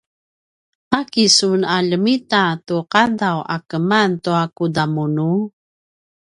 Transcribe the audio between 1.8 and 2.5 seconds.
ljemita